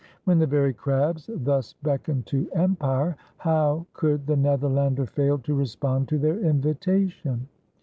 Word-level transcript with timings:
When 0.23 0.39
the 0.39 0.47
very 0.47 0.73
crabs 0.73 1.29
thus 1.31 1.73
beckoned 1.73 2.25
to 2.25 2.49
empire, 2.55 3.17
how 3.37 3.85
could 3.93 4.25
the 4.25 4.35
Netherlander 4.35 5.05
fail 5.05 5.37
to 5.37 5.53
respond 5.53 6.07
to 6.07 6.17
their 6.17 6.39
invitation? 6.39 7.47